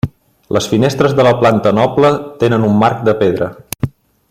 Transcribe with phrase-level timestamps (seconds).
[0.55, 2.11] Les finestres de la planta noble
[2.45, 3.53] tenen un marc de pedra.